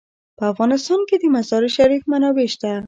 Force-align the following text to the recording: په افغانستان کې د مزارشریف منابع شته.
په 0.37 0.43
افغانستان 0.51 0.99
کې 1.07 1.15
د 1.19 1.23
مزارشریف 1.35 2.03
منابع 2.11 2.47
شته. 2.53 2.71